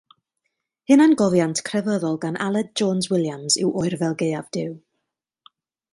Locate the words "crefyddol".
1.67-2.17